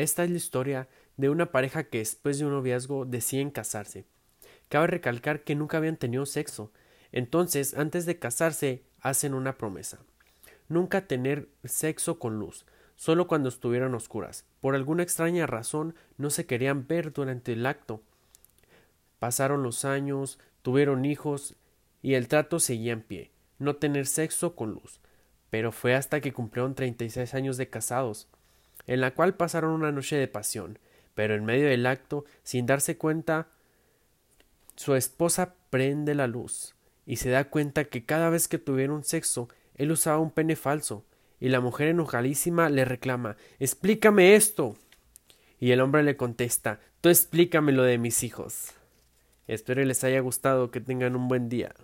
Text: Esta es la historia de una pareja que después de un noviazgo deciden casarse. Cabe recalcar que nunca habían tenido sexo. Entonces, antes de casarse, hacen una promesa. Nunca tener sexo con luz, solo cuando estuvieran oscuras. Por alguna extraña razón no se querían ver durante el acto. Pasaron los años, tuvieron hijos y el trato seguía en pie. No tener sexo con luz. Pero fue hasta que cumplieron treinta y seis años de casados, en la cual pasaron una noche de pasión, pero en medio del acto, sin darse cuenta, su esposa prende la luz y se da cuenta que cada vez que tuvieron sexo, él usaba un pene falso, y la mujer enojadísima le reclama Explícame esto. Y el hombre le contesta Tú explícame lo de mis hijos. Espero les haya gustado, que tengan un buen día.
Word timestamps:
Esta 0.00 0.24
es 0.24 0.30
la 0.30 0.38
historia 0.38 0.88
de 1.18 1.28
una 1.28 1.52
pareja 1.52 1.84
que 1.84 1.98
después 1.98 2.38
de 2.38 2.46
un 2.46 2.52
noviazgo 2.52 3.04
deciden 3.04 3.50
casarse. 3.50 4.06
Cabe 4.70 4.86
recalcar 4.86 5.44
que 5.44 5.54
nunca 5.54 5.76
habían 5.76 5.98
tenido 5.98 6.24
sexo. 6.24 6.72
Entonces, 7.12 7.74
antes 7.74 8.06
de 8.06 8.18
casarse, 8.18 8.82
hacen 9.02 9.34
una 9.34 9.58
promesa. 9.58 9.98
Nunca 10.68 11.06
tener 11.06 11.50
sexo 11.64 12.18
con 12.18 12.38
luz, 12.38 12.64
solo 12.96 13.26
cuando 13.26 13.50
estuvieran 13.50 13.94
oscuras. 13.94 14.46
Por 14.62 14.74
alguna 14.74 15.02
extraña 15.02 15.46
razón 15.46 15.94
no 16.16 16.30
se 16.30 16.46
querían 16.46 16.86
ver 16.86 17.12
durante 17.12 17.52
el 17.52 17.66
acto. 17.66 18.00
Pasaron 19.18 19.62
los 19.62 19.84
años, 19.84 20.38
tuvieron 20.62 21.04
hijos 21.04 21.56
y 22.00 22.14
el 22.14 22.26
trato 22.26 22.58
seguía 22.58 22.94
en 22.94 23.02
pie. 23.02 23.32
No 23.58 23.76
tener 23.76 24.06
sexo 24.06 24.56
con 24.56 24.70
luz. 24.70 24.98
Pero 25.50 25.72
fue 25.72 25.94
hasta 25.94 26.22
que 26.22 26.32
cumplieron 26.32 26.74
treinta 26.74 27.04
y 27.04 27.10
seis 27.10 27.34
años 27.34 27.58
de 27.58 27.68
casados, 27.68 28.30
en 28.90 29.00
la 29.00 29.14
cual 29.14 29.36
pasaron 29.36 29.70
una 29.70 29.92
noche 29.92 30.16
de 30.16 30.26
pasión, 30.26 30.80
pero 31.14 31.36
en 31.36 31.44
medio 31.44 31.68
del 31.68 31.86
acto, 31.86 32.24
sin 32.42 32.66
darse 32.66 32.98
cuenta, 32.98 33.46
su 34.74 34.96
esposa 34.96 35.54
prende 35.70 36.16
la 36.16 36.26
luz 36.26 36.74
y 37.06 37.16
se 37.16 37.30
da 37.30 37.44
cuenta 37.44 37.84
que 37.84 38.04
cada 38.04 38.30
vez 38.30 38.48
que 38.48 38.58
tuvieron 38.58 39.04
sexo, 39.04 39.48
él 39.76 39.92
usaba 39.92 40.18
un 40.18 40.32
pene 40.32 40.56
falso, 40.56 41.04
y 41.38 41.50
la 41.50 41.60
mujer 41.60 41.86
enojadísima 41.86 42.68
le 42.68 42.84
reclama 42.84 43.36
Explícame 43.60 44.34
esto. 44.34 44.76
Y 45.60 45.70
el 45.70 45.80
hombre 45.82 46.02
le 46.02 46.16
contesta 46.16 46.80
Tú 47.00 47.10
explícame 47.10 47.70
lo 47.70 47.84
de 47.84 47.96
mis 47.96 48.24
hijos. 48.24 48.72
Espero 49.46 49.84
les 49.84 50.02
haya 50.02 50.18
gustado, 50.18 50.72
que 50.72 50.80
tengan 50.80 51.14
un 51.14 51.28
buen 51.28 51.48
día. 51.48 51.76